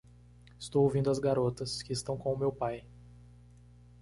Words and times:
Estou 0.57 0.81
ouvindo 0.83 1.11
as 1.11 1.19
garotas, 1.19 1.83
que 1.83 1.93
estão 1.93 2.17
com 2.17 2.33
o 2.33 2.35
meu 2.39 2.51
pai? 2.51 2.87